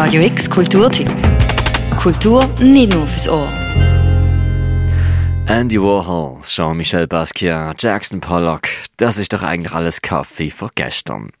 Radio 0.00 0.22
X 0.22 0.48
Kulturtipp. 0.48 1.10
Kultur 2.00 2.48
nicht 2.60 2.94
nur 2.94 3.04
fürs 3.04 3.28
Ohr. 3.28 3.52
Andy 5.48 5.82
Warhol, 5.82 6.40
Jean-Michel 6.44 7.08
Basquiat, 7.08 7.82
Jackson 7.82 8.20
Pollock, 8.20 8.68
das 8.96 9.18
ist 9.18 9.32
doch 9.32 9.42
eigentlich 9.42 9.72
alles 9.72 10.00
Kaffee 10.00 10.50
von 10.50 10.70
gestern. 10.76 11.32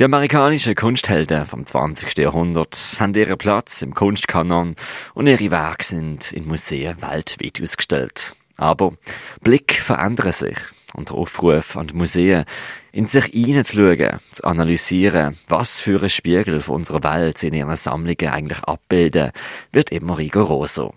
Die 0.00 0.02
amerikanischen 0.02 0.74
Kunsthelden 0.74 1.46
vom 1.46 1.64
20. 1.64 2.18
Jahrhundert 2.18 2.96
haben 2.98 3.14
ihren 3.14 3.38
Platz 3.38 3.80
im 3.80 3.94
Kunstkanon 3.94 4.74
und 5.14 5.28
ihre 5.28 5.52
Werke 5.52 5.84
sind 5.84 6.32
in 6.32 6.48
Museen 6.48 7.00
weltweit 7.00 7.62
ausgestellt. 7.62 8.34
Aber 8.56 8.94
Blick 9.40 9.74
verändern 9.74 10.32
sich 10.32 10.56
und 10.94 11.10
der 11.10 11.16
Aufruf 11.16 11.76
an 11.76 11.88
die 11.88 11.94
Museen, 11.94 12.44
in 12.92 13.06
sich 13.06 13.26
hineinzuschauen, 13.26 14.18
zu 14.30 14.44
analysieren, 14.44 15.38
was 15.48 15.78
für 15.78 16.02
ein 16.02 16.10
Spiegel 16.10 16.60
von 16.60 16.76
unserer 16.76 17.02
Welt 17.02 17.38
sie 17.38 17.48
in 17.48 17.54
ihren 17.54 17.76
Sammlungen 17.76 18.28
eigentlich 18.28 18.62
abbilden, 18.64 19.32
wird 19.72 19.90
immer 19.90 20.18
rigoroser. 20.18 20.92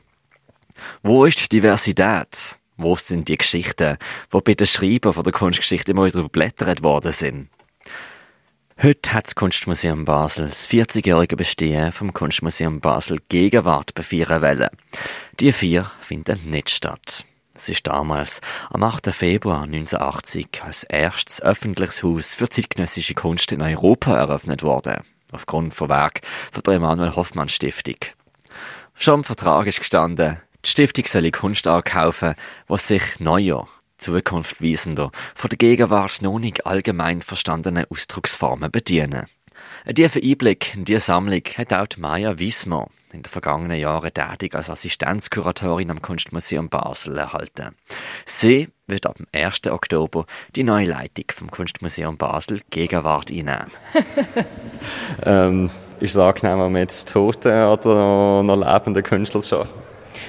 Wo 1.02 1.26
ist 1.26 1.40
die 1.40 1.58
Diversität? 1.58 2.58
Wo 2.78 2.96
sind 2.96 3.30
die 3.30 3.38
Geschichten, 3.38 3.98
die 4.34 4.42
bei 4.42 4.54
den 4.56 4.68
Schreibern 4.68 5.14
von 5.14 5.24
der 5.24 5.34
Kunstgeschichte 5.34 5.92
immer 5.92 6.06
wieder 6.06 6.20
überblättert 6.20 6.82
worden 6.84 7.12
sind? 7.12 7.50
Heute 8.82 9.14
hat 9.14 9.28
das 9.28 9.36
Kunstmuseum 9.36 10.04
Basel 10.04 10.48
das 10.48 10.68
40-jährige 10.68 11.36
Bestehen 11.36 11.92
vom 11.92 12.12
Kunstmuseum 12.12 12.82
Basel 12.82 13.20
Gegenwart 13.30 13.94
befeiern 13.94 14.42
wollen. 14.42 14.70
Die 15.40 15.54
vier 15.54 15.92
finden 16.02 16.50
nicht 16.50 16.72
statt. 16.72 17.26
Es 17.56 17.70
ist 17.70 17.86
damals 17.86 18.42
am 18.72 18.82
8. 18.82 19.14
Februar 19.14 19.64
1980 19.64 20.64
als 20.64 20.84
erstes 20.84 21.40
öffentliches 21.40 22.02
Haus 22.02 22.34
für 22.34 22.50
zeitgenössische 22.50 23.14
Kunst 23.14 23.52
in 23.52 23.62
Europa 23.62 24.18
eröffnet 24.18 24.64
worden, 24.64 25.04
aufgrund 25.32 25.76
von 25.76 25.88
Werk 25.88 26.22
von 26.52 26.64
der 26.64 26.74
Emanuel 26.74 27.16
Hoffmann 27.16 27.50
Stiftung. 27.50 27.98
Schon 28.96 29.20
im 29.20 29.24
Vertrag 29.24 29.68
ist 29.68 29.78
gestanden, 29.78 30.42
die 30.66 30.70
Stiftung 30.70 31.06
solle 31.06 31.30
Kunst 31.32 31.68
ankaufen, 31.68 32.34
was 32.68 32.88
sich 32.88 33.20
neuer, 33.20 33.68
zukunftweisender, 34.00 35.12
von 35.36 35.50
der 35.50 35.58
Gegenwart 35.58 36.24
noch 36.24 36.40
nicht 36.40 36.66
allgemein 36.66 37.22
verstandenen 37.22 37.86
Ausdrucksformen 37.90 38.72
bedienen. 38.72 39.28
Ein 39.86 39.96
tiefer 39.96 40.22
Einblick 40.24 40.74
in 40.74 40.86
diese 40.86 41.02
Sammlung 41.02 41.44
hat 41.58 41.72
auch 41.72 41.98
Maya 41.98 42.40
Wiesmer, 42.40 42.90
in 43.14 43.22
den 43.22 43.30
vergangenen 43.30 43.80
Jahren 43.80 44.12
tätig 44.14 44.56
als 44.56 44.70
Assistenzkuratorin 44.70 45.92
am 45.92 46.02
Kunstmuseum 46.02 46.70
Basel 46.70 47.18
erhalten. 47.18 47.76
Sie 48.26 48.70
wird 48.88 49.06
ab 49.06 49.18
dem 49.18 49.28
1. 49.32 49.68
Oktober 49.68 50.26
die 50.56 50.64
neue 50.64 50.88
Leitung 50.88 51.26
vom 51.32 51.52
Kunstmuseum 51.52 52.18
Basel 52.18 52.62
Gegenwart 52.72 53.30
einnehmen. 53.30 53.68
ähm, 55.26 55.70
ist 56.00 56.12
es 56.12 56.18
angenehmer, 56.18 56.70
mit 56.70 57.08
toten 57.08 57.68
oder 57.68 58.44
noch 58.44 58.58
lebenden 58.58 59.04
Künstlern 59.04 59.44
zu 59.44 59.58
arbeiten? 59.58 59.74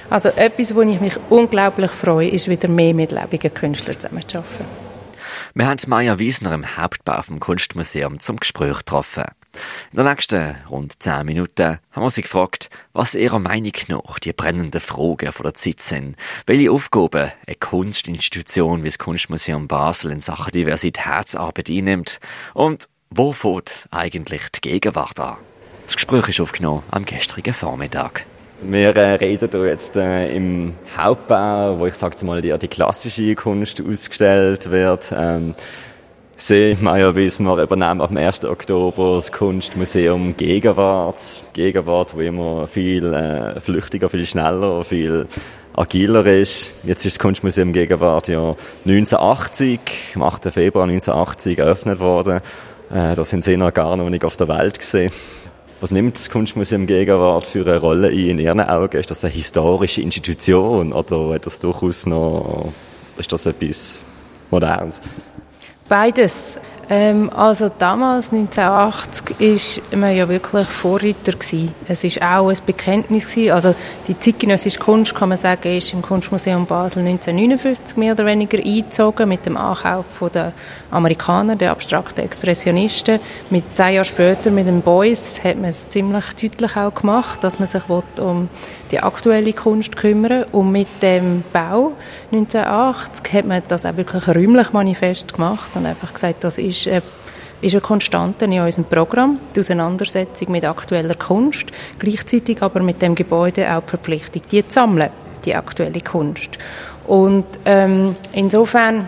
Also 0.09 0.29
etwas, 0.29 0.75
wo 0.75 0.81
ich 0.81 1.01
mich 1.01 1.17
unglaublich 1.29 1.91
freue, 1.91 2.29
ist 2.29 2.47
wieder 2.47 2.69
mehr 2.69 2.93
mit 2.93 3.11
lebenden 3.11 3.53
Künstlern 3.53 3.99
zusammenzuarbeiten. 3.99 4.65
Wir 5.55 5.67
haben 5.67 5.79
Maja 5.87 6.19
Wiesner 6.19 6.53
im 6.53 6.77
Hauptbau 6.77 7.21
vom 7.23 7.39
Kunstmuseum 7.39 8.19
zum 8.19 8.37
Gespräch 8.37 8.77
getroffen. 8.77 9.23
In 9.91 9.97
den 9.97 10.05
nächsten 10.05 10.55
rund 10.69 11.01
zehn 11.01 11.25
Minuten 11.25 11.79
haben 11.91 12.03
wir 12.03 12.09
sie 12.09 12.21
gefragt, 12.21 12.69
was 12.93 13.15
ihrer 13.15 13.39
Meinung 13.39 13.73
nach 13.87 14.19
die 14.19 14.33
brennenden 14.33 14.81
Fragen 14.81 15.31
von 15.31 15.43
der 15.43 15.53
Zeit 15.53 15.81
sind, 15.81 16.15
welche 16.45 16.71
Aufgaben 16.71 17.31
eine 17.45 17.55
Kunstinstitution 17.55 18.83
wie 18.83 18.89
das 18.89 18.99
Kunstmuseum 18.99 19.67
Basel 19.67 20.11
in 20.11 20.21
Sachen 20.21 20.51
Diversitätsarbeit 20.51 21.69
einnimmt 21.69 22.19
und 22.53 22.89
wo 23.09 23.31
fängt 23.31 23.87
eigentlich 23.91 24.49
die 24.55 24.61
Gegenwart 24.61 25.19
an. 25.19 25.37
Das 25.85 25.95
Gespräch 25.95 26.27
ist 26.29 26.41
aufgenommen 26.41 26.83
am 26.91 27.05
gestrigen 27.05 27.53
Vormittag. 27.53 28.25
Wir 28.61 28.95
äh, 28.95 29.15
reden 29.15 29.49
hier 29.51 29.67
jetzt 29.67 29.95
äh, 29.97 30.33
im 30.35 30.73
Hauptbau, 30.97 31.77
wo 31.77 31.87
ich 31.87 31.93
sage 31.93 32.25
mal 32.25 32.41
die, 32.41 32.57
die 32.57 32.67
klassische 32.67 33.35
Kunst 33.35 33.81
ausgestellt 33.81 34.71
wird. 34.71 35.13
Ähm, 35.15 35.55
Sie, 36.37 36.75
Meier 36.81 37.15
Wiesmer, 37.15 37.63
übernehmen 37.63 38.01
am 38.01 38.17
1. 38.17 38.43
Oktober 38.43 39.15
das 39.15 39.31
Kunstmuseum 39.31 40.35
Gegenwart. 40.35 41.15
Gegenwart, 41.53 42.13
wo 42.13 42.19
immer 42.19 42.67
viel 42.67 43.13
äh, 43.13 43.61
flüchtiger, 43.61 44.09
viel 44.09 44.25
schneller, 44.25 44.83
viel 44.83 45.27
agiler 45.77 46.25
ist. 46.25 46.75
Jetzt 46.83 47.05
ist 47.05 47.15
das 47.15 47.19
Kunstmuseum 47.19 47.71
Gegenwart 47.71 48.27
ja 48.27 48.53
1980, 48.85 49.79
am 50.15 50.23
8. 50.23 50.51
Februar 50.51 50.83
1980 50.83 51.57
eröffnet 51.57 51.99
worden. 52.01 52.41
Äh, 52.91 53.15
da 53.15 53.23
sind 53.23 53.45
Sie 53.45 53.55
noch 53.55 53.73
gar 53.73 53.95
noch 53.95 54.09
nicht 54.09 54.25
auf 54.25 54.35
der 54.35 54.49
Welt 54.49 54.77
gesehen. 54.77 55.13
Was 55.79 55.91
nimmt 55.91 56.17
das 56.17 56.29
Kunstmuseum 56.29 56.85
Gegenwart 56.85 57.47
für 57.47 57.65
eine 57.65 57.77
Rolle 57.77 58.09
ein 58.09 58.29
in 58.29 58.39
Ihren 58.39 58.59
Augen? 58.59 58.97
Ist 58.97 59.09
das 59.09 59.23
eine 59.23 59.33
historische 59.33 60.01
Institution 60.01 60.91
oder 60.91 61.33
hat 61.33 61.45
das 61.45 61.59
durchaus 61.59 62.05
noch, 62.05 62.73
ist 63.17 63.31
das 63.31 63.45
etwas 63.45 64.03
Modernes? 64.51 64.99
Beides. 65.87 66.59
Ähm, 66.87 67.31
also 67.31 67.69
damals, 67.69 68.31
1980, 68.31 69.39
ist 69.39 69.95
man 69.95 70.15
ja 70.15 70.29
wirklich 70.29 70.67
Vorreiter 70.67 71.31
gewesen. 71.31 71.73
Es 71.87 72.03
ist 72.03 72.21
auch 72.21 72.49
ein 72.49 72.57
Bekenntnis 72.65 73.31
gewesen. 73.31 73.51
Also 73.51 73.75
die 74.07 74.17
zeitgenössische 74.19 74.79
Kunst, 74.79 75.15
kann 75.15 75.29
man 75.29 75.37
sagen, 75.37 75.75
ist 75.75 75.93
im 75.93 76.03
Kunstmuseum 76.03 76.67
Basel 76.67 76.99
1959 76.99 77.97
mehr 77.97 78.13
oder 78.13 78.25
weniger 78.25 78.59
eingezogen 78.59 79.27
mit 79.29 79.45
dem 79.45 79.57
Ankauf 79.57 80.05
der 80.31 80.53
Amerikaner, 80.91 81.55
der 81.55 81.71
abstrakten 81.71 82.23
Expressionisten. 82.23 83.19
Mit 83.49 83.63
zehn 83.75 83.95
Jahren 83.95 84.05
später 84.05 84.51
mit 84.51 84.67
den 84.67 84.81
Boys 84.81 85.43
hat 85.43 85.55
man 85.57 85.71
es 85.71 85.89
ziemlich 85.89 86.25
deutlich 86.39 86.77
auch 86.77 86.93
gemacht, 86.93 87.43
dass 87.43 87.57
man 87.57 87.67
sich 87.67 87.83
um 88.19 88.47
die 88.91 88.99
aktuelle 88.99 89.53
Kunst 89.53 89.95
kümmern 89.95 90.45
Und 90.51 90.71
mit 90.71 90.87
dem 91.01 91.43
Bau 91.51 91.93
1980 92.31 93.33
hat 93.33 93.45
man 93.45 93.63
das 93.67 93.85
auch 93.85 93.97
wirklich 93.97 94.27
räumlich 94.27 94.71
manifest 94.71 95.33
gemacht 95.33 95.71
und 95.75 95.85
einfach 95.85 96.13
gesagt, 96.13 96.43
das 96.43 96.59
ist 96.59 96.74
ist, 96.75 96.87
äh, 96.87 97.01
ist 97.61 97.73
eine 97.73 97.81
Konstante 97.81 98.45
in 98.45 98.59
unserem 98.59 98.85
Programm, 98.85 99.39
die 99.55 99.59
Auseinandersetzung 99.61 100.51
mit 100.51 100.65
aktueller 100.65 101.15
Kunst, 101.15 101.67
gleichzeitig 101.99 102.61
aber 102.61 102.81
mit 102.81 103.01
dem 103.01 103.15
Gebäude 103.15 103.73
auch 103.73 103.81
die 103.81 103.89
Verpflichtung, 103.89 104.41
die 104.51 104.67
zu 104.67 104.73
sammeln, 104.73 105.09
die 105.45 105.55
aktuelle 105.55 106.01
Kunst. 106.01 106.57
Und 107.07 107.45
ähm, 107.65 108.15
insofern 108.33 109.05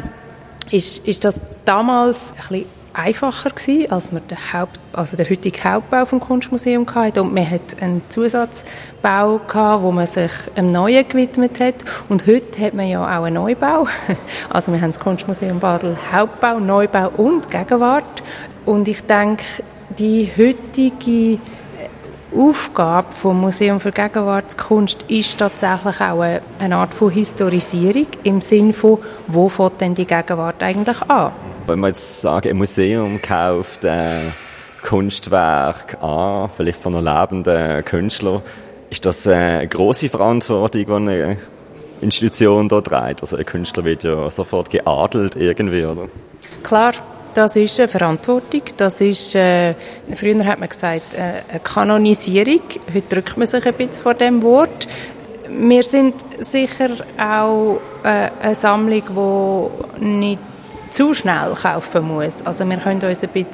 ist, 0.71 1.05
ist 1.05 1.25
das 1.25 1.35
damals 1.65 2.17
ein 2.31 2.35
bisschen 2.37 2.76
einfacher 2.97 3.51
gewesen, 3.51 3.91
als 3.91 4.11
man 4.11 4.27
den, 4.27 4.37
Haupt, 4.51 4.79
also 4.93 5.15
den 5.15 5.29
heutigen 5.29 5.63
Hauptbau 5.63 6.05
vom 6.05 6.19
Kunstmuseum 6.19 6.85
hatte. 6.93 7.21
Und 7.21 7.33
man 7.33 7.49
hat 7.49 7.81
einen 7.81 8.01
Zusatzbau 8.09 9.39
gehabt, 9.47 9.83
wo 9.83 9.91
man 9.91 10.07
sich 10.07 10.31
einem 10.55 10.71
Neuen 10.71 11.07
gewidmet 11.07 11.59
hat. 11.59 11.75
Und 12.09 12.25
heute 12.25 12.59
hat 12.61 12.73
man 12.73 12.87
ja 12.87 13.01
auch 13.01 13.23
einen 13.23 13.35
Neubau. 13.35 13.87
Also 14.49 14.71
wir 14.71 14.81
haben 14.81 14.91
das 14.91 14.99
Kunstmuseum 14.99 15.59
Basel 15.59 15.97
Hauptbau, 16.11 16.59
Neubau 16.59 17.09
und 17.17 17.49
Gegenwart. 17.51 18.03
Und 18.65 18.87
ich 18.87 19.01
denke, 19.01 19.43
die 19.97 20.29
heutige 20.37 21.39
Aufgabe 22.35 23.11
vom 23.11 23.41
Museum 23.41 23.79
für 23.79 23.91
Gegenwartskunst 23.91 25.03
ist 25.07 25.37
tatsächlich 25.37 26.01
auch 26.01 26.21
eine 26.59 26.75
Art 26.75 26.93
von 26.93 27.11
Historisierung 27.11 28.07
im 28.23 28.41
Sinne 28.41 28.73
von, 28.73 28.99
wo 29.27 29.49
fängt 29.49 29.81
denn 29.81 29.95
die 29.95 30.05
Gegenwart 30.05 30.61
eigentlich 30.61 31.01
an? 31.09 31.31
Wenn 31.67 31.79
man 31.79 31.89
jetzt 31.89 32.21
sagen, 32.21 32.47
ein 32.47 32.57
Museum 32.57 33.21
kauft 33.21 33.83
ein 33.83 34.33
Kunstwerk 34.83 36.01
an, 36.01 36.49
vielleicht 36.49 36.79
von 36.79 36.95
einem 36.95 37.05
lebenden 37.05 37.83
Künstler, 37.83 38.41
ist 38.89 39.05
das 39.05 39.27
eine 39.27 39.67
grosse 39.67 40.07
Verantwortung, 40.07 40.85
die 40.85 40.93
eine 40.93 41.37
Institution 41.99 42.69
da 42.69 42.79
trägt? 42.79 43.21
Also 43.21 43.35
ein 43.35 43.45
Künstler 43.45 43.83
wird 43.83 44.05
ja 44.05 44.29
sofort 44.29 44.69
geadelt 44.69 45.35
irgendwie, 45.35 45.83
oder? 45.83 46.07
Klar, 46.63 46.93
das 47.33 47.57
ist 47.57 47.77
eine 47.81 47.89
Verantwortung. 47.89 48.61
Das 48.77 49.01
ist, 49.01 49.35
äh, 49.35 49.73
früher 50.15 50.45
hat 50.45 50.61
man 50.61 50.69
gesagt, 50.69 51.15
äh, 51.15 51.51
eine 51.51 51.59
Kanonisierung. 51.59 52.61
Heute 52.93 53.07
drückt 53.09 53.35
man 53.35 53.45
sich 53.45 53.65
ein 53.65 53.73
bisschen 53.73 54.03
vor 54.03 54.13
dem 54.13 54.41
Wort. 54.41 54.87
Wir 55.49 55.83
sind 55.83 56.15
sicher 56.39 56.91
auch 57.19 57.81
äh, 58.03 58.29
eine 58.41 58.55
Sammlung, 58.55 59.69
die 59.99 60.05
nicht 60.05 60.41
zu 60.91 61.13
schnell 61.13 61.53
kaufen 61.61 62.07
muss. 62.07 62.45
Also 62.45 62.67
wir 62.67 62.77
können 62.77 63.01
uns 63.01 63.23
ein 63.23 63.29
bisschen 63.29 63.47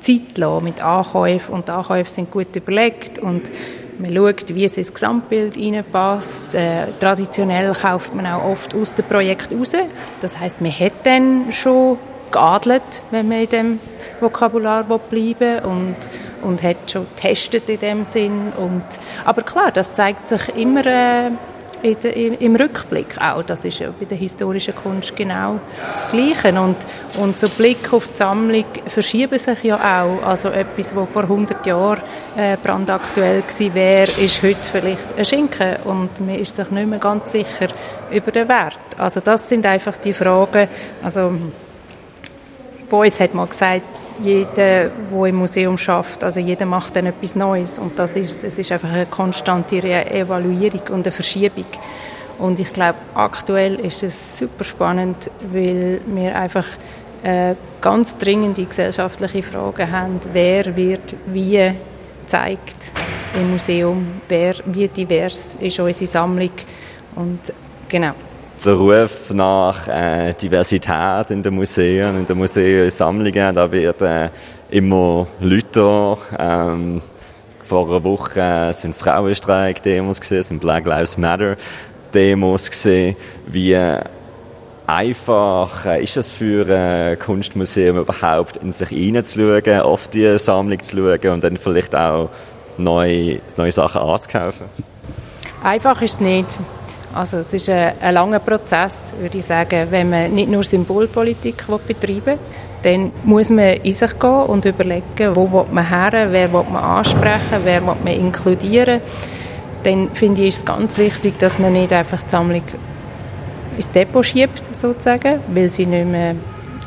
Zeit 0.00 0.38
lassen 0.38 0.64
mit 0.64 0.82
Ankäufen 0.82 1.54
und 1.54 1.68
die 1.68 1.72
Ankäufe 1.72 2.10
sind 2.10 2.30
gut 2.30 2.54
überlegt 2.54 3.18
und 3.18 3.50
man 3.98 4.14
schaut, 4.14 4.54
wie 4.54 4.64
es 4.64 4.76
ins 4.76 4.92
Gesamtbild 4.92 5.56
reinpasst. 5.56 6.54
Äh, 6.54 6.86
traditionell 6.98 7.72
kauft 7.72 8.14
man 8.14 8.26
auch 8.26 8.44
oft 8.44 8.74
aus 8.74 8.94
dem 8.94 9.04
Projekt 9.04 9.52
raus. 9.52 9.72
Das 10.20 10.38
heißt, 10.38 10.60
man 10.60 10.72
hat 10.72 10.92
dann 11.04 11.52
schon 11.52 11.98
geadelt, 12.30 13.02
wenn 13.10 13.28
man 13.28 13.42
in 13.42 13.48
dem 13.48 13.80
Vokabular 14.20 14.84
bleiben 14.84 15.40
will 15.40 15.62
und, 15.64 15.96
und 16.42 16.62
hat 16.62 16.90
schon 16.90 17.06
getestet 17.14 17.68
in 17.68 17.78
dem 17.78 18.04
Sinn. 18.04 18.52
Und, 18.56 18.84
aber 19.24 19.42
klar, 19.42 19.70
das 19.70 19.94
zeigt 19.94 20.26
sich 20.28 20.48
immer 20.56 20.84
äh, 20.86 21.30
de, 21.82 22.34
im 22.36 22.56
Rückblick 22.56 23.20
auch. 23.20 23.42
Das 23.42 23.64
ist 23.64 23.78
ja 23.78 23.92
bei 23.98 24.06
der 24.06 24.18
historischen 24.18 24.74
Kunst 24.74 25.14
genau 25.16 25.60
das 25.92 26.08
Gleiche. 26.08 26.58
Und, 26.60 26.76
und 27.18 27.40
so 27.40 27.48
Blick 27.48 27.92
auf 27.92 28.08
die 28.08 28.16
Sammlung 28.16 28.64
verschieben 28.86 29.38
sich 29.38 29.62
ja 29.64 29.76
auch. 29.76 30.22
Also 30.22 30.48
etwas, 30.48 30.94
was 30.94 31.08
vor 31.08 31.22
100 31.22 31.66
Jahren 31.66 32.00
äh, 32.36 32.56
brandaktuell 32.56 33.42
gewesen 33.42 33.74
wäre, 33.74 34.10
ist 34.12 34.42
heute 34.42 34.64
vielleicht 34.70 35.18
ein 35.18 35.24
Schinken 35.24 35.76
und 35.84 36.20
man 36.20 36.36
ist 36.36 36.56
sich 36.56 36.70
nicht 36.70 36.88
mehr 36.88 36.98
ganz 36.98 37.32
sicher 37.32 37.68
über 38.10 38.30
den 38.30 38.48
Wert. 38.48 38.78
Also 38.98 39.20
das 39.20 39.48
sind 39.48 39.66
einfach 39.66 39.96
die 39.96 40.12
Fragen. 40.12 40.68
Also 41.02 41.32
Beuys 42.88 43.18
hat 43.20 43.34
mal 43.34 43.46
gesagt, 43.46 44.01
jeder, 44.20 44.90
der 44.90 45.26
im 45.26 45.36
Museum 45.36 45.78
schafft, 45.78 46.24
also 46.24 46.40
jeder 46.40 46.66
macht 46.66 46.96
dann 46.96 47.06
etwas 47.06 47.34
Neues. 47.34 47.78
Und 47.78 47.98
das 47.98 48.16
ist, 48.16 48.44
es 48.44 48.58
ist 48.58 48.72
einfach 48.72 48.90
eine 48.90 49.06
konstante 49.06 49.76
Evaluierung 49.76 50.82
und 50.90 51.06
eine 51.06 51.12
Verschiebung. 51.12 51.66
Und 52.38 52.58
ich 52.58 52.72
glaube, 52.72 52.98
aktuell 53.14 53.76
ist 53.76 54.02
es 54.02 54.38
super 54.38 54.64
spannend, 54.64 55.30
weil 55.50 56.00
wir 56.06 56.36
einfach 56.36 56.66
äh, 57.22 57.54
ganz 57.80 58.16
dringende 58.16 58.64
gesellschaftliche 58.64 59.42
Fragen 59.42 59.92
haben, 59.92 60.20
wer 60.32 60.74
wird 60.76 61.14
wie 61.26 61.72
zeigt 62.26 62.90
im 63.34 63.52
Museum, 63.52 64.20
wer, 64.28 64.54
wie 64.66 64.88
divers 64.88 65.56
ist 65.60 65.78
unsere 65.78 66.10
Sammlung? 66.10 66.50
Und 67.14 67.52
genau 67.88 68.12
der 68.64 68.74
Ruf 68.74 69.30
nach 69.30 69.88
äh, 69.88 70.32
Diversität 70.34 71.30
in 71.30 71.42
den 71.42 71.54
Museen, 71.54 72.18
in 72.18 72.26
den 72.26 72.38
Museumsammlungen, 72.38 73.54
da 73.54 73.70
wird 73.70 74.02
äh, 74.02 74.28
immer 74.70 75.26
lauter. 75.40 76.18
Ähm, 76.38 77.02
vor 77.62 77.88
einer 77.88 78.04
Woche 78.04 78.40
äh, 78.40 78.72
sind 78.72 78.96
Frauenstreik-Demos 78.96 80.20
gesehen, 80.20 80.42
sind 80.42 80.60
Black 80.60 80.86
Lives 80.86 81.16
Matter-Demos 81.18 82.70
gesehen. 82.70 83.16
Wie 83.46 83.76
einfach 84.86 85.86
äh, 85.86 86.02
ist 86.02 86.16
es 86.16 86.32
für 86.32 86.66
ein 86.68 87.18
Kunstmuseum 87.18 87.98
überhaupt, 87.98 88.58
in 88.58 88.72
sich 88.72 88.88
hineinzuschauen, 88.88 89.80
auf 89.80 90.08
die 90.08 90.38
Sammlung 90.38 90.82
zu 90.82 90.96
schauen 90.96 91.32
und 91.32 91.44
dann 91.44 91.56
vielleicht 91.56 91.94
auch 91.96 92.28
neue, 92.78 93.40
neue 93.56 93.72
Sachen 93.72 94.02
anzukaufen? 94.02 94.66
Einfach 95.62 96.02
ist 96.02 96.14
es 96.14 96.20
nicht. 96.20 96.60
Also 97.14 97.38
es 97.38 97.52
ist 97.52 97.68
ein, 97.68 97.92
ein 98.00 98.14
langer 98.14 98.38
Prozess, 98.38 99.14
würde 99.20 99.38
ich 99.38 99.44
sagen, 99.44 99.86
wenn 99.90 100.08
man 100.08 100.34
nicht 100.34 100.50
nur 100.50 100.64
Symbolpolitik 100.64 101.64
betreiben 101.86 102.26
will, 102.26 102.38
dann 102.82 103.12
muss 103.24 103.50
man 103.50 103.74
in 103.74 103.92
sich 103.92 104.18
gehen 104.18 104.30
und 104.30 104.64
überlegen, 104.64 105.34
wo 105.34 105.50
will 105.50 105.66
man 105.70 105.88
her, 105.88 106.28
wer 106.30 106.52
will 106.52 106.64
man 106.72 106.82
ansprechen, 106.82 107.60
wer 107.64 107.80
will 107.86 107.94
man 108.02 108.14
inkludieren. 108.14 109.00
Dann 109.84 110.10
finde 110.12 110.42
ich 110.42 110.56
es 110.56 110.64
ganz 110.64 110.96
wichtig, 110.98 111.38
dass 111.38 111.58
man 111.58 111.74
nicht 111.74 111.92
einfach 111.92 112.22
die 112.22 112.30
Sammlung 112.30 112.62
ins 113.76 113.90
Depot 113.90 114.24
schiebt, 114.24 114.74
sozusagen, 114.74 115.40
weil 115.52 115.68
sie 115.68 115.86
nicht 115.86 116.06
mehr 116.06 116.34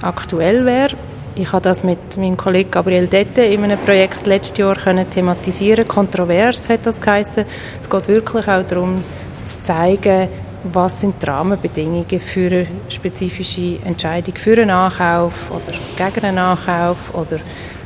aktuell 0.02 0.66
wäre. 0.66 0.96
Ich 1.36 1.52
habe 1.52 1.64
das 1.64 1.84
mit 1.84 2.16
meinem 2.16 2.38
Kollegen 2.38 2.72
Gabriel 2.72 3.08
Dette 3.08 3.42
in 3.42 3.64
einem 3.64 3.78
Projekt 3.80 4.26
letztes 4.26 4.58
Jahr 4.58 4.76
können 4.76 5.10
thematisieren. 5.10 5.86
Kontrovers 5.86 6.70
hat 6.70 6.86
das 6.86 7.02
geheißen. 7.02 7.44
Es 7.82 7.90
geht 7.90 8.08
wirklich 8.08 8.48
auch 8.48 8.64
darum, 8.64 9.04
zu 9.46 9.62
zeigen, 9.62 10.28
was 10.74 11.02
sind 11.02 11.22
die 11.22 11.26
Rahmenbedingungen 11.28 12.20
für 12.20 12.48
eine 12.48 12.68
spezifische 12.90 13.78
Entscheidung 13.86 14.36
für 14.36 14.54
einen 14.54 14.68
Nachkauf 14.68 15.52
oder 15.52 15.78
gegen 15.96 16.26
einen 16.26 16.36
Nachkauf 16.36 16.98
oder 17.14 17.40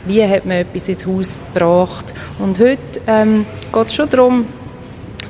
wie 0.06 0.25
hat 0.25 0.45
man 0.45 0.57
etwas 0.57 0.88
ins 0.88 1.06
Haus 1.06 1.38
gebracht. 1.53 2.13
Und 2.39 2.59
heute 2.59 3.01
ähm, 3.07 3.45
geht 3.71 3.85
es 3.85 3.94
schon 3.94 4.09
darum, 4.09 4.45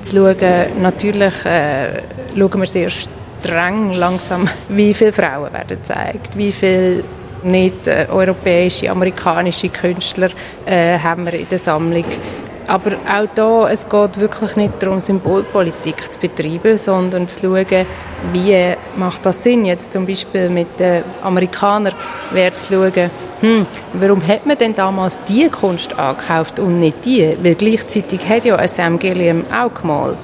zu 0.03 0.15
schauen, 0.15 0.81
natürlich 0.81 1.45
äh, 1.45 2.03
schauen 2.37 2.61
wir 2.61 2.67
sehr 2.67 2.89
streng 2.89 3.93
langsam, 3.93 4.47
wie 4.69 4.93
viele 4.93 5.13
Frauen 5.13 5.51
werden 5.51 5.79
gezeigt, 5.79 6.37
wie 6.37 6.51
viele 6.51 7.03
nicht 7.43 7.87
äh, 7.87 8.07
europäische, 8.09 8.89
amerikanische 8.89 9.69
Künstler 9.69 10.29
äh, 10.65 10.99
haben 10.99 11.25
wir 11.25 11.33
in 11.33 11.49
der 11.49 11.59
Sammlung. 11.59 12.05
Aber 12.69 12.91
auch 12.91 13.27
da, 13.33 13.67
es 13.67 13.89
geht 13.89 14.19
wirklich 14.19 14.55
nicht 14.55 14.73
darum, 14.79 14.99
Symbolpolitik 14.99 16.13
zu 16.13 16.19
betreiben, 16.19 16.77
sondern 16.77 17.27
zu 17.27 17.39
schauen, 17.39 17.85
wie 18.31 18.75
macht 18.95 19.25
das 19.25 19.41
Sinn. 19.41 19.65
Jetzt 19.65 19.91
zum 19.91 20.05
Beispiel 20.05 20.49
mit 20.49 20.79
den 20.79 21.03
Amerikanern 21.23 21.93
wäre 22.31 22.53
zu 22.53 22.65
schauen, 22.67 23.09
hm, 23.41 23.65
warum 23.93 24.27
hat 24.27 24.45
man 24.45 24.55
denn 24.55 24.75
damals 24.75 25.19
die 25.23 25.49
Kunst 25.49 25.97
angekauft 25.97 26.59
und 26.59 26.79
nicht 26.79 27.05
die? 27.05 27.35
Weil 27.41 27.55
gleichzeitig 27.55 28.19
hat 28.29 28.45
ja 28.45 28.67
Sam 28.67 28.99
Gilliam 28.99 29.45
auch 29.51 29.73
gemalt. 29.73 30.17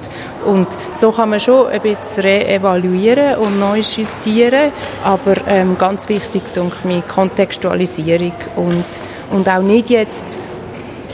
Und 0.44 0.68
so 0.94 1.10
kann 1.10 1.30
man 1.30 1.40
schon 1.40 1.66
ein 1.66 1.80
bisschen 1.80 2.22
re-evaluieren 2.22 3.38
und 3.38 3.58
neu 3.58 3.78
justieren, 3.78 4.70
aber 5.02 5.34
ähm, 5.48 5.76
ganz 5.76 6.08
wichtig, 6.08 6.42
denke 6.54 6.76
ich, 6.90 7.08
Kontextualisierung 7.08 8.34
und, 8.54 8.84
und 9.32 9.48
auch 9.48 9.62
nicht 9.62 9.90
jetzt 9.90 10.38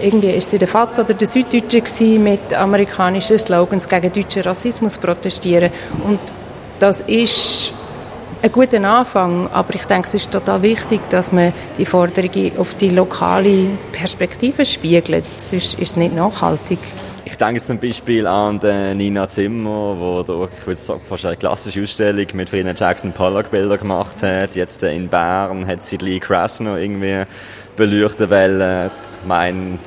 irgendwie 0.02 0.31
ist 0.31 0.46
es 0.46 0.52
in 0.54 0.58
der 0.58 0.69
FAZ 0.69 0.99
oder 0.99 1.14
der 1.14 1.28
Süddeutschen 1.28 2.22
mit 2.22 2.52
amerikanischen 2.54 3.38
Slogans 3.38 3.88
gegen 3.88 4.12
deutschen 4.12 4.43
Rassismus 4.43 4.99
protestieren. 4.99 5.70
Und 6.06 6.20
das 6.81 7.00
ist 7.02 7.72
ein 8.43 8.50
guter 8.50 8.82
Anfang, 8.82 9.49
aber 9.52 9.75
ich 9.75 9.84
denke, 9.84 10.08
es 10.08 10.14
ist 10.14 10.32
total 10.32 10.62
wichtig, 10.62 11.00
dass 11.10 11.31
man 11.31 11.52
die 11.78 11.87
Forderungen 11.87 12.58
auf 12.58 12.75
die 12.75 12.90
lokale 12.90 13.69
Perspektive 13.93 14.64
spiegelt. 14.64 15.25
Sonst 15.38 15.75
ist 15.75 15.90
es 15.90 15.96
nicht 15.96 16.14
nachhaltig. 16.16 16.78
Ich 17.25 17.37
denke 17.37 17.62
zum 17.62 17.78
Beispiel 17.78 18.26
an 18.26 18.58
Nina 18.96 19.28
Zimmer, 19.28 19.94
wo 19.98 20.25
da, 20.25 20.48
ich 20.58 20.66
würde 20.66 20.81
sagen, 20.81 21.00
fast 21.08 21.25
eine 21.25 21.37
klassische 21.37 21.82
Ausstellung 21.82 22.26
mit 22.34 22.50
vielen 22.50 22.75
Jackson 22.75 23.12
Pollock 23.12 23.52
Bilder 23.52 23.78
gemacht 23.78 24.22
hat. 24.25 24.56
Jetzt 24.56 24.82
in 24.82 25.08
Bern 25.08 25.64
hat 25.64 25.84
sie 25.84 25.98
Lee 25.98 26.19
Krasner 26.19 26.78
irgendwie 26.78 27.22
beleuchtet, 27.76 28.28
weil 28.28 28.60
äh, 28.60 28.87
ich 28.87 29.26
meine, 29.26 29.78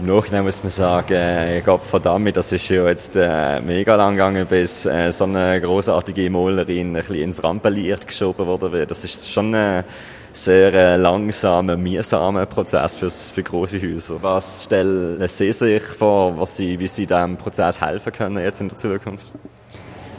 im 0.00 0.06
Nachhinein 0.06 0.44
muss 0.44 0.62
man 0.62 0.70
sagen, 0.70 1.14
äh, 1.14 1.62
Gott 1.64 1.84
verdammt, 1.84 2.36
das 2.36 2.52
ist 2.52 2.68
ja 2.68 2.86
jetzt 2.86 3.14
äh, 3.16 3.60
mega 3.60 3.94
lang 3.94 4.14
gegangen, 4.14 4.46
bis 4.46 4.86
äh, 4.86 5.10
so 5.12 5.24
eine 5.24 5.60
großartige 5.60 6.28
Malerin 6.30 6.88
ein 6.88 6.92
bisschen 6.94 7.16
ins 7.16 7.42
Rampenlicht 7.44 8.06
geschoben 8.06 8.46
wurde. 8.46 8.86
Das 8.86 9.04
ist 9.04 9.30
schon 9.30 9.54
ein 9.54 9.84
sehr 10.32 10.74
äh, 10.74 10.96
langsamer, 10.96 11.76
mühsamer 11.76 12.46
Prozess 12.46 12.96
für, 12.96 13.08
für 13.08 13.42
große 13.42 13.80
Häuser. 13.80 14.16
Was 14.20 14.64
stellen 14.64 15.26
Sie 15.28 15.52
sich 15.52 15.82
vor, 15.82 16.38
was 16.38 16.56
Sie, 16.56 16.78
wie 16.80 16.88
Sie 16.88 17.06
diesem 17.06 17.36
Prozess 17.36 17.80
helfen 17.80 18.12
können 18.12 18.42
jetzt 18.42 18.60
in 18.60 18.68
der 18.68 18.76
Zukunft? 18.76 19.26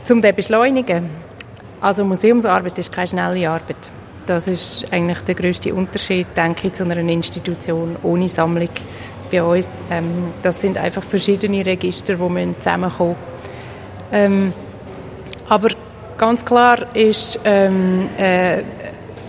Zum 0.05 0.21
den 0.21 0.35
beschleunigen. 0.35 1.09
Also 1.81 2.05
Museumsarbeit 2.05 2.79
ist 2.79 2.91
keine 2.91 3.07
schnelle 3.07 3.49
Arbeit. 3.49 3.75
Das 4.25 4.47
ist 4.47 4.91
eigentlich 4.91 5.19
der 5.19 5.35
größte 5.35 5.73
Unterschied, 5.73 6.27
denke 6.35 6.67
ich, 6.67 6.73
zu 6.73 6.83
einer 6.83 6.97
Institution 6.97 7.95
ohne 8.01 8.29
Sammlung 8.29 8.69
bei 9.31 9.43
uns. 9.43 9.83
Ähm, 9.91 10.33
das 10.41 10.61
sind 10.61 10.77
einfach 10.77 11.03
verschiedene 11.03 11.65
Register, 11.65 12.15
die 12.15 12.59
zusammenkommen 12.59 13.15
ähm, 14.11 14.53
Aber 15.49 15.69
ganz 16.17 16.45
klar 16.45 16.95
ist, 16.95 17.39
ähm, 17.43 18.09
äh, 18.17 18.63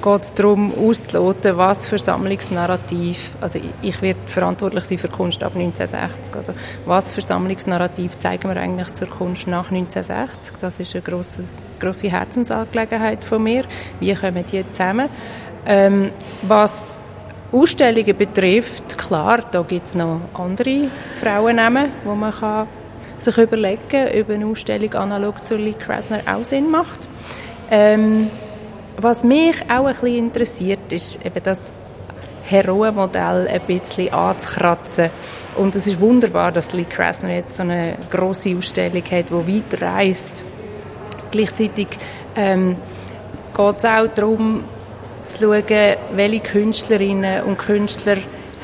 geht 0.03 0.23
es 0.23 0.35
darum, 0.35 0.73
auszuloten, 0.79 1.57
was 1.57 1.89
für 1.89 1.99
Sammlungsnarrativ, 1.99 3.33
also 3.41 3.59
ich, 3.59 3.65
ich 3.83 4.03
werde 4.03 4.21
verantwortlich 4.27 4.85
sein 4.85 4.99
für 4.99 5.09
Kunst 5.09 5.43
ab 5.43 5.57
1960, 5.57 6.35
also 6.37 6.53
was 6.85 7.11
für 7.11 7.23
Sammlungsnarrativ 7.23 8.19
zeigen 8.21 8.49
wir 8.49 8.57
eigentlich 8.61 8.93
zur 8.95 9.09
Kunst 9.09 9.49
nach 9.49 9.71
1960, 9.71 10.57
das 10.61 10.79
ist 10.79 10.95
eine 10.95 11.03
grosse, 11.03 11.43
grosse 11.81 12.09
Herzensangelegenheit 12.09 13.25
von 13.25 13.43
mir, 13.43 13.65
wie 13.99 14.15
kommen 14.15 14.45
die 14.47 14.65
zusammen. 14.71 15.09
Ähm, 15.67 16.13
was 16.43 17.01
Ausstellungen 17.53 18.17
betrifft, 18.17 18.99
klar, 18.99 19.45
da 19.51 19.63
gibt 19.63 19.87
es 19.87 19.95
noch 19.95 20.21
andere 20.35 20.89
Frauennamen, 21.21 21.91
wo 22.05 22.15
man 22.15 22.33
kann 22.33 22.67
sich 23.19 23.39
überlegen 23.39 23.89
kann, 23.89 24.09
ob 24.21 24.31
eine 24.31 24.47
Ausstellung 24.47 24.93
analog 24.95 25.47
zu 25.47 25.57
Lee 25.57 25.75
Krasner 25.75 26.21
auch 26.27 26.45
Sinn 26.45 26.71
macht. 26.71 27.09
Ähm, 27.71 28.31
was 28.99 29.25
mich 29.25 29.63
auch 29.71 29.87
ein 29.87 29.95
bisschen 29.95 30.19
interessiert, 30.19 30.93
ist 30.93 31.25
eben 31.25 31.43
das 31.43 31.73
Heroenmodell 32.45 33.49
ein 33.49 33.61
bisschen 33.67 34.13
anzukratzen. 34.13 35.11
Und 35.57 35.75
es 35.75 35.87
ist 35.87 36.01
wunderbar, 36.01 36.53
dass 36.53 36.73
Lee 36.73 36.85
Krasner 36.85 37.35
jetzt 37.35 37.57
so 37.57 37.63
eine 37.63 37.97
große 38.11 38.57
Ausstellung 38.57 39.05
hat, 39.05 39.31
die 39.31 39.63
weit 39.63 39.81
reist. 39.81 40.45
Gleichzeitig 41.31 41.89
ähm, 42.37 42.77
geht 43.57 43.79
es 43.79 43.85
auch 43.85 44.07
darum, 44.09 44.65
zu 45.27 45.45
schauen, 45.45 45.97
welche 46.15 46.41
Künstlerinnen 46.41 47.43
und 47.45 47.59
Künstler 47.59 48.17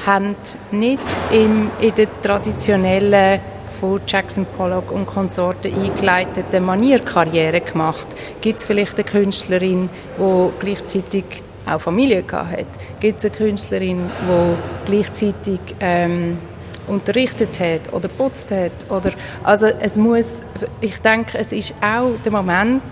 haben 0.06 0.34
nicht 0.70 1.02
im, 1.30 1.70
in 1.80 1.94
der 1.94 2.08
traditionellen 2.22 3.40
von 3.80 4.00
Jackson 4.06 4.46
Pollock 4.56 4.90
und 4.90 5.06
Konsorten 5.06 5.72
eingeleitete 5.74 6.60
Manierkarriere 6.60 7.60
gemacht. 7.60 8.06
Gibt 8.40 8.60
es 8.60 8.66
vielleicht 8.66 8.94
eine 8.94 9.04
Künstlerin, 9.04 9.90
die 10.18 10.48
gleichzeitig 10.60 11.24
auch 11.66 11.80
Familie 11.80 12.24
hat? 12.30 12.66
Gibt 13.00 13.18
es 13.18 13.24
eine 13.24 13.34
Künstlerin, 13.34 14.10
die 14.28 14.90
gleichzeitig 14.90 15.60
ähm, 15.80 16.38
unterrichtet 16.86 17.58
hat 17.60 17.92
oder 17.92 18.08
putzt 18.08 18.50
hat. 18.50 18.90
Oder, 18.90 19.12
also 19.42 19.66
es 19.66 19.96
muss, 19.96 20.42
ich 20.80 21.00
denke, 21.00 21.38
es 21.38 21.52
ist 21.52 21.74
auch 21.80 22.12
der 22.24 22.32
Moment, 22.32 22.82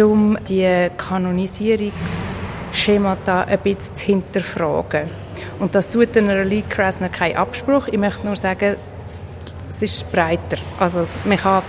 um 0.00 0.38
die 0.48 0.88
Kanonisierungsschemata 2.72 3.42
ein 3.42 3.58
bisschen 3.60 3.94
zu 3.94 4.06
hinterfragen. 4.06 5.08
Und 5.58 5.74
das 5.74 5.90
tut 5.90 6.16
einer 6.16 6.44
Lee 6.44 6.64
Krasner 6.68 7.08
keinen 7.08 7.36
Abspruch. 7.36 7.88
Ich 7.88 7.98
möchte 7.98 8.26
nur 8.26 8.36
sagen, 8.36 8.76
es 9.68 9.82
ist 9.82 10.10
breiter. 10.10 10.56
Also 10.78 11.06
man 11.24 11.36
kann 11.36 11.62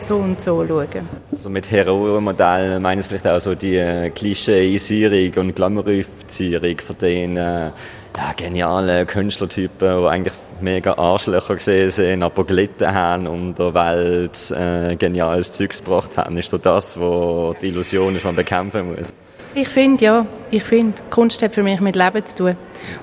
so 0.00 0.16
und 0.16 0.42
so 0.42 0.64
schauen. 0.66 1.08
Also 1.32 1.48
mit 1.48 1.70
Heroenmodellen 1.70 2.82
meinen 2.82 3.02
Sie 3.02 3.08
vielleicht 3.08 3.26
auch 3.26 3.40
so 3.40 3.54
die 3.54 3.76
äh, 3.76 4.10
Klischeeisierung 4.10 5.46
und 5.46 5.56
Glamourifizierung 5.56 6.78
von 6.80 6.98
den 6.98 7.36
äh, 7.36 7.70
ja, 8.16 8.32
genialen 8.36 9.06
Künstlertypen, 9.06 10.02
die 10.02 10.06
eigentlich 10.06 10.34
mega 10.60 10.94
Arschlöcher 10.94 11.56
gesehen 11.56 11.90
sind, 11.90 12.22
aber 12.22 12.44
gelitten 12.44 12.92
haben 12.92 13.26
und 13.26 13.58
der 13.58 13.74
Welt 13.74 14.50
äh, 14.50 14.96
geniales 14.96 15.52
Zeugs 15.52 15.82
gebracht 15.82 16.16
haben. 16.18 16.36
Ist 16.36 16.50
so 16.50 16.58
das, 16.58 16.98
wo 16.98 17.54
die 17.60 17.68
Illusion 17.68 18.16
ist, 18.16 18.24
man 18.24 18.36
bekämpfen 18.36 18.94
muss. 18.94 19.14
Ich 19.58 19.68
finde, 19.68 20.04
ja. 20.04 20.26
Ich 20.50 20.62
finde, 20.64 21.02
Kunst 21.08 21.40
hat 21.40 21.54
für 21.54 21.62
mich 21.62 21.80
mit 21.80 21.96
Leben 21.96 22.26
zu 22.26 22.34
tun. 22.36 22.56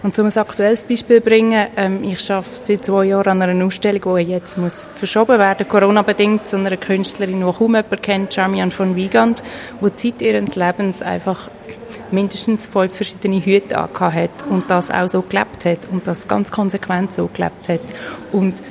Und 0.04 0.18
um 0.20 0.28
ein 0.28 0.38
aktuelles 0.38 0.84
Beispiel 0.84 1.18
zu 1.18 1.28
bringen, 1.28 1.66
ähm, 1.76 2.04
ich 2.04 2.30
arbeite 2.30 2.56
seit 2.56 2.86
zwei 2.86 3.06
Jahren 3.06 3.42
an 3.42 3.50
einer 3.50 3.66
Ausstellung, 3.66 4.18
die 4.18 4.32
jetzt 4.32 4.60
muss 4.60 4.88
verschoben 4.96 5.40
werden, 5.40 5.68
Corona-bedingt, 5.68 6.48
zu 6.48 6.58
einer 6.58 6.78
Künstlerin, 6.78 7.40
die 7.40 7.52
kaum 7.52 7.76
jemand 7.76 8.04
kennt, 8.04 8.36
Charmian 8.36 8.70
von 8.70 8.96
Wiegand, 8.96 9.42
die 9.82 9.96
Zeit 9.96 10.22
ihres 10.22 10.56
Lebens 10.56 11.02
einfach 11.02 11.50
mindestens 12.12 12.68
fünf 12.68 12.98
verschiedene 12.98 13.44
Hüte 13.44 13.76
hat 13.76 14.30
und 14.48 14.70
das 14.70 14.92
auch 14.92 15.08
so 15.08 15.24
gelebt 15.24 15.66
hat 15.66 15.80
und 15.92 16.06
das 16.06 16.28
ganz 16.28 16.52
konsequent 16.52 17.14
so 17.14 17.32
gelebt 17.34 17.68
hat. 17.68 17.82
Und 18.32 18.62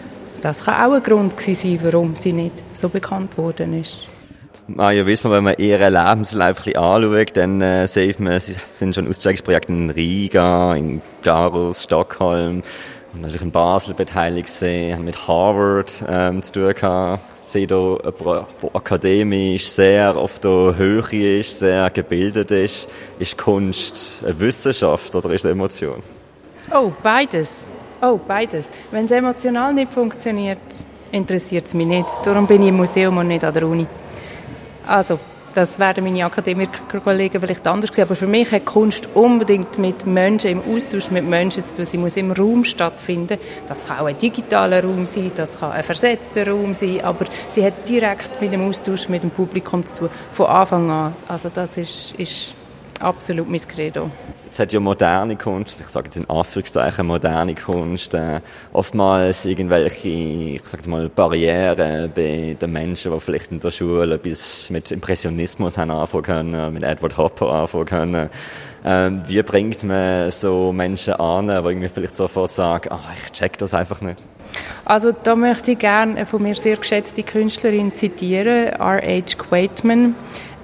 das 0.41 0.65
kann 0.65 0.87
auch 0.87 0.95
ein 0.95 1.03
Grund 1.03 1.35
sein, 1.41 1.81
warum 1.83 2.15
sie 2.15 2.33
nicht 2.33 2.55
so 2.75 2.89
bekannt 2.89 3.37
worden 3.37 3.81
ist. 3.81 4.12
Maja 4.75 5.07
Wiesmann, 5.07 5.33
wenn 5.33 5.45
man 5.45 5.55
ihren 5.59 5.93
Lebenslauf 5.93 6.67
ein 6.67 6.77
anschaut, 6.77 7.37
dann 7.37 7.61
äh, 7.61 7.87
sieht 7.87 8.21
man, 8.21 8.41
sie 8.41 8.55
sind 8.65 8.95
schon 8.95 9.07
Ausstellungsprojekte 9.07 9.73
in 9.73 9.91
Riga, 9.91 10.75
in 10.75 11.03
Glarus, 11.21 11.83
Stockholm, 11.83 12.63
natürlich 13.13 13.43
in 13.43 13.51
Basel 13.51 13.93
beteiligt 13.95 14.49
sind, 14.49 14.95
haben 14.95 15.05
mit 15.05 15.29
Harvard 15.29 16.05
ähm, 16.09 16.41
zu 16.43 16.53
tun 16.53 16.75
gehabt. 16.75 17.23
Ich 17.35 17.39
sehe 17.39 17.67
da 17.67 17.77
jemanden, 17.77 18.47
der 18.63 18.75
akademisch 18.75 19.67
sehr 19.67 20.17
auf 20.17 20.39
der 20.39 20.75
Höhe 20.77 21.41
ist, 21.41 21.59
sehr 21.59 21.91
gebildet 21.91 22.51
ist. 22.51 22.89
Ist 23.19 23.37
Kunst 23.37 24.25
eine 24.25 24.41
Wissenschaft 24.41 25.15
oder 25.15 25.35
ist 25.35 25.45
es 25.45 25.51
Emotion? 25.51 26.03
Oh, 26.73 26.93
beides. 27.03 27.69
Oh, 28.01 28.19
beides. 28.27 28.69
Wenn 28.91 29.05
es 29.05 29.11
emotional 29.11 29.75
nicht 29.75 29.93
funktioniert, 29.93 30.59
interessiert 31.11 31.67
es 31.67 31.75
mich 31.75 31.87
nicht. 31.87 32.09
Darum 32.25 32.47
bin 32.47 32.63
ich 32.63 32.69
im 32.69 32.77
Museum 32.77 33.19
und 33.19 33.29
nicht 33.29 33.45
an 33.45 33.53
der 33.53 33.67
Uni. 33.67 33.87
Also, 34.87 35.19
das 35.55 35.79
werden 35.79 36.05
meine 36.05 36.25
Akademikerkollegen 36.25 37.41
vielleicht 37.41 37.67
anders 37.67 37.95
sehen, 37.95 38.05
aber 38.05 38.17
für 38.17 38.27
mich 38.27 38.51
hat 38.51 38.65
Kunst 38.65 39.09
unbedingt 39.15 39.79
mit 39.79 40.07
Menschen, 40.07 40.51
im 40.51 40.63
Austausch 40.75 41.11
mit 41.11 41.25
Menschen 41.25 41.65
zu 41.65 41.77
tun. 41.77 41.85
Sie 41.85 41.99
muss 41.99 42.17
im 42.17 42.33
Raum 42.33 42.65
stattfinden. 42.65 43.39
Das 43.69 43.87
kann 43.87 43.99
auch 43.99 44.07
ein 44.07 44.19
digitaler 44.19 44.83
Raum 44.83 45.07
sein, 45.07 45.31
das 45.37 45.59
kann 45.59 45.73
ein 45.73 45.83
versetzter 45.83 46.49
Raum 46.49 46.73
sein, 46.73 47.05
aber 47.05 47.27
sie 47.51 47.65
hat 47.65 47.87
direkt 47.89 48.41
mit 48.41 48.53
dem 48.53 48.67
Austausch 48.67 49.09
mit 49.09 49.23
dem 49.23 49.31
Publikum 49.31 49.85
zu 49.85 50.01
tun, 50.01 50.11
von 50.33 50.47
Anfang 50.47 50.91
an. 50.91 51.15
Also 51.29 51.51
das 51.53 51.77
ist, 51.77 52.13
ist 52.13 52.55
absolut 53.01 53.49
mein 53.49 53.61
Credo. 53.61 54.11
Jetzt 54.47 54.59
hat 54.59 54.73
ja 54.73 54.81
moderne 54.81 55.37
Kunst, 55.37 55.81
ich 55.81 55.87
sage 55.89 56.09
jetzt 56.09 56.17
in 56.17 56.29
Anführungszeichen 56.29 57.07
moderne 57.07 57.55
Kunst, 57.55 58.13
äh, 58.13 58.41
oftmals 58.73 59.47
irgendwelche, 59.47 60.09
ich 60.09 60.65
sage 60.65 60.91
mal, 60.91 61.09
Barrieren 61.09 62.13
bei 62.15 62.57
den 62.61 62.73
Menschen, 62.73 63.13
die 63.13 63.21
vielleicht 63.21 63.51
in 63.51 63.61
der 63.61 63.71
Schule 63.71 64.19
bis 64.19 64.69
mit 64.69 64.91
Impressionismus 64.91 65.79
haben 65.79 65.91
anfangen 65.91 66.23
können, 66.23 66.75
mit 66.75 66.83
Edward 66.83 67.17
Hopper 67.17 67.51
anfangen 67.51 67.87
können. 67.87 68.31
Ähm, 68.85 69.23
wie 69.27 69.43
bringt 69.43 69.85
man 69.85 70.31
so 70.31 70.73
Menschen 70.73 71.15
an, 71.15 71.47
die 71.47 71.53
irgendwie 71.55 71.89
vielleicht 71.89 72.17
sofort 72.17 72.51
sagen, 72.51 72.91
ach, 72.93 73.11
ich 73.15 73.33
check 73.33 73.57
das 73.57 73.73
einfach 73.73 74.03
nicht? 74.03 74.23
Also 74.85 75.13
da 75.13 75.35
möchte 75.35 75.73
ich 75.73 75.79
gerne 75.79 76.13
eine 76.13 76.27
von 76.27 76.43
mir 76.43 76.55
sehr 76.55 76.77
geschätzte 76.77 77.23
Künstlerin 77.23 77.95
zitieren, 77.95 78.67
R.H. 78.69 79.37
Quaitman. 79.39 80.15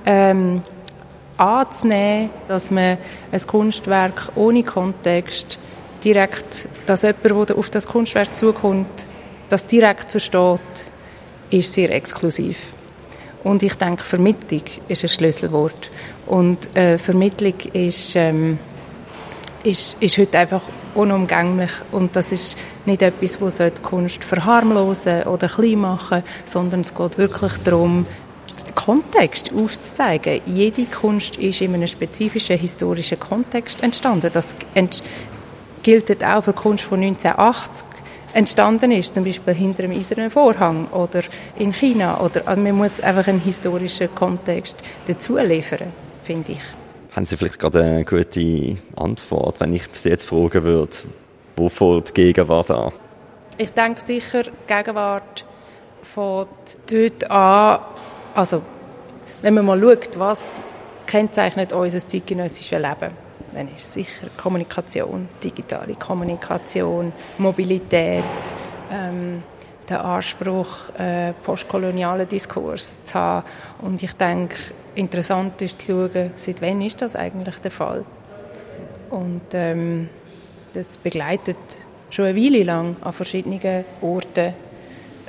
Ähm, 0.04 0.62
anzunehmen, 1.38 2.30
dass 2.48 2.70
man 2.70 2.98
ein 3.32 3.46
Kunstwerk 3.46 4.32
ohne 4.34 4.62
Kontext 4.62 5.58
direkt, 6.04 6.68
dass 6.86 7.02
jemand, 7.02 7.48
der 7.48 7.56
auf 7.56 7.70
das 7.70 7.86
Kunstwerk 7.86 8.36
zukommt, 8.36 9.06
das 9.48 9.66
direkt 9.66 10.10
versteht, 10.10 10.60
ist 11.50 11.72
sehr 11.72 11.94
exklusiv. 11.94 12.58
Und 13.44 13.62
ich 13.62 13.74
denke, 13.74 14.02
Vermittlung 14.02 14.64
ist 14.88 15.04
ein 15.04 15.08
Schlüsselwort. 15.08 15.90
Und 16.26 16.76
äh, 16.76 16.98
Vermittlung 16.98 17.54
ist, 17.72 18.16
ähm, 18.16 18.58
ist, 19.62 19.96
ist 20.02 20.18
heute 20.18 20.38
einfach 20.38 20.62
unumgänglich. 20.94 21.70
Und 21.92 22.14
das 22.16 22.32
ist 22.32 22.58
nicht 22.84 23.00
etwas, 23.00 23.38
das 23.56 23.82
Kunst 23.82 24.24
verharmlosen 24.24 25.22
oder 25.22 25.48
klein 25.48 25.78
machen 25.78 26.22
sondern 26.44 26.80
es 26.80 26.94
geht 26.94 27.16
wirklich 27.16 27.52
darum, 27.64 28.06
Kontext 28.78 29.52
aufzuzeigen. 29.52 30.40
Jede 30.46 30.84
Kunst 30.84 31.36
ist 31.36 31.60
in 31.60 31.74
einem 31.74 31.88
spezifischen 31.88 32.56
historischen 32.56 33.18
Kontext 33.18 33.82
entstanden. 33.82 34.30
Das 34.32 34.54
ent 34.72 35.02
gilt 35.82 36.24
auch 36.24 36.44
für 36.44 36.52
Kunst 36.52 36.84
von 36.84 37.02
1980 37.02 37.84
entstanden 38.34 38.92
ist, 38.92 39.14
zum 39.14 39.24
Beispiel 39.24 39.54
hinter 39.54 39.82
einem 39.82 39.98
eisernen 39.98 40.30
Vorhang 40.30 40.86
oder 40.92 41.22
in 41.58 41.72
China. 41.72 42.20
Oder, 42.20 42.46
also 42.46 42.60
man 42.60 42.76
muss 42.76 43.00
einfach 43.00 43.26
einen 43.26 43.40
historischen 43.40 44.14
Kontext 44.14 44.80
dazu 45.08 45.38
liefern, 45.38 45.92
finde 46.22 46.52
ich. 46.52 46.62
Haben 47.16 47.26
Sie 47.26 47.36
vielleicht 47.36 47.58
gerade 47.58 47.82
eine 47.82 48.04
gute 48.04 48.76
Antwort, 48.94 49.58
wenn 49.58 49.72
ich 49.72 49.82
Sie 49.94 50.08
jetzt 50.08 50.26
fragen 50.26 50.62
würde, 50.62 50.96
wo 51.56 51.68
fällt 51.68 52.10
die 52.10 52.22
Gegenwart 52.22 52.70
an? 52.70 52.92
Ich 53.56 53.72
denke 53.72 54.00
sicher, 54.04 54.44
die 54.44 54.72
Gegenwart 54.72 55.44
fängt 56.02 56.78
dort 56.86 57.30
an, 57.30 57.80
also, 58.38 58.62
wenn 59.42 59.54
man 59.54 59.66
mal 59.66 59.80
schaut, 59.80 60.16
was 60.16 60.40
kennzeichnet 61.06 61.72
unser 61.72 62.06
zeitgenössisches 62.06 62.80
Leben, 62.80 63.12
dann 63.52 63.68
ist 63.74 63.92
sicher 63.92 64.28
Kommunikation, 64.36 65.28
digitale 65.42 65.94
Kommunikation, 65.94 67.12
Mobilität, 67.38 68.22
ähm, 68.92 69.42
der 69.88 70.04
Anspruch, 70.04 70.68
äh, 70.98 71.32
postkolonialen 71.42 72.28
Diskurs 72.28 73.02
zu 73.02 73.14
haben. 73.14 73.44
Und 73.82 74.02
ich 74.04 74.12
denke, 74.12 74.54
interessant 74.94 75.60
ist 75.60 75.82
zu 75.82 76.08
schauen, 76.08 76.30
seit 76.36 76.62
wann 76.62 76.80
ist 76.80 77.02
das 77.02 77.16
eigentlich 77.16 77.58
der 77.58 77.72
Fall? 77.72 78.04
Und 79.10 79.52
ähm, 79.52 80.10
das 80.74 80.96
begleitet 80.96 81.56
schon 82.10 82.26
eine 82.26 82.36
Weile 82.40 82.62
lang 82.62 82.94
an 83.00 83.12
verschiedenen 83.12 83.84
Orten 84.00 84.54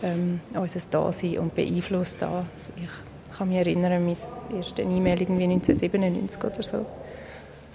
ähm, 0.03 0.41
unser 0.53 0.79
Dasein 0.89 1.39
und 1.39 1.55
beeinflusst 1.55 2.21
das. 2.21 2.45
Ich 2.77 3.37
kann 3.37 3.49
mich 3.49 3.57
erinnern, 3.57 4.03
meine 4.03 4.17
erste 4.55 4.81
E-Mail 4.81 5.21
irgendwie 5.21 5.43
1997 5.43 6.43
oder 6.43 6.63
so 6.63 6.85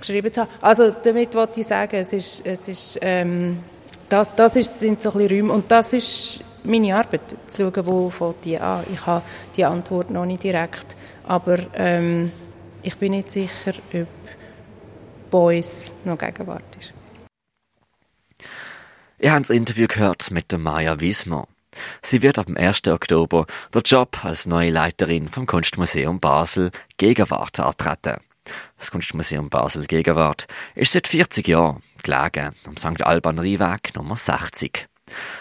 geschrieben 0.00 0.32
zu 0.32 0.42
haben. 0.42 0.50
Also 0.60 0.90
damit 0.90 1.34
wollte 1.34 1.60
ich 1.60 1.66
sagen, 1.66 1.96
es 1.96 2.12
ist, 2.12 2.44
es 2.44 2.68
ist 2.68 2.98
ähm, 3.00 3.58
das, 4.08 4.34
das 4.34 4.56
ist, 4.56 4.78
sind 4.78 5.00
so 5.00 5.10
ein 5.10 5.18
bisschen 5.18 5.40
Räume 5.40 5.52
und 5.52 5.70
das 5.70 5.92
ist 5.92 6.40
meine 6.62 6.96
Arbeit, 6.96 7.36
zu 7.46 7.70
schauen, 7.72 7.86
wo 7.86 8.10
fängt 8.10 8.44
die 8.44 8.58
an. 8.58 8.84
Ich 8.92 9.04
habe 9.06 9.22
die 9.56 9.64
Antwort 9.64 10.10
noch 10.10 10.26
nicht 10.26 10.42
direkt, 10.42 10.96
aber 11.26 11.58
ähm, 11.74 12.32
ich 12.82 12.96
bin 12.96 13.12
nicht 13.12 13.30
sicher, 13.30 13.72
ob 13.92 15.34
uns 15.34 15.92
noch 16.04 16.18
Gegenwart 16.18 16.62
ist. 16.78 16.92
Ihr 19.18 19.32
habt 19.32 19.48
das 19.48 19.56
Interview 19.56 19.86
gehört 19.86 20.30
mit 20.30 20.56
Maya 20.56 21.00
Wiesmer. 21.00 21.46
Sie 22.02 22.22
wird 22.22 22.38
ab 22.38 22.46
dem 22.46 22.56
1. 22.56 22.88
Oktober 22.88 23.46
der 23.72 23.82
Job 23.82 24.24
als 24.24 24.46
neue 24.46 24.70
Leiterin 24.70 25.28
vom 25.28 25.46
Kunstmuseum 25.46 26.20
Basel 26.20 26.70
Gegenwart 26.96 27.60
antreten. 27.60 28.20
Das 28.78 28.90
Kunstmuseum 28.90 29.48
Basel 29.48 29.86
Gegenwart 29.86 30.46
ist 30.74 30.92
seit 30.92 31.08
40 31.08 31.48
Jahren 31.48 31.82
gelegen 32.02 32.54
am 32.66 32.76
St. 32.76 33.02
Alban 33.02 33.38
Rieweg 33.38 33.94
Nummer 33.94 34.16
60. 34.16 34.86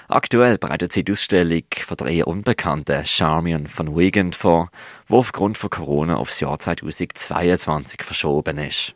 Aktuell 0.08 0.58
bereitet 0.58 0.94
sie 0.94 1.04
die 1.04 1.14
Ausstellung 1.14 1.64
von 1.86 1.98
der 1.98 2.08
eher 2.08 2.28
unbekannten 2.28 3.06
Charmian 3.06 3.68
von 3.68 3.98
Wiegand 3.98 4.36
vor, 4.36 4.70
wo 5.08 5.18
aufgrund 5.18 5.58
von 5.58 5.70
Corona 5.70 6.18
aufs 6.18 6.40
Jahr 6.40 6.60
2022 6.60 8.04
verschoben 8.04 8.58
ist. 8.58 8.96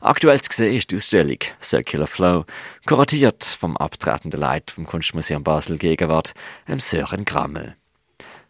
Aktuell 0.00 0.40
zu 0.40 0.50
sehen 0.52 0.74
ist 0.74 0.90
die 0.90 0.96
Ausstellung 0.96 1.38
Circular 1.62 2.06
Flow, 2.06 2.44
kuratiert 2.86 3.44
vom 3.44 3.76
abtretenden 3.76 4.40
Leit 4.40 4.70
vom 4.70 4.86
Kunstmuseum 4.86 5.44
Basel 5.44 5.78
Gegenwart, 5.78 6.34
dem 6.68 6.80
Sören 6.80 7.24
Grammel. 7.24 7.76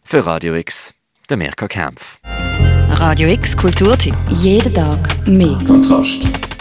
Für 0.03 0.25
Radio 0.25 0.55
X, 0.55 0.93
der 1.29 1.37
Mirko 1.37 1.67
Kempf. 1.67 2.19
Radio 2.23 3.27
X 3.29 3.57
Kulturtipp. 3.57 4.15
Jeden 4.29 4.73
Tag 4.73 5.27
mehr. 5.27 5.57
Kontrast. 5.65 6.52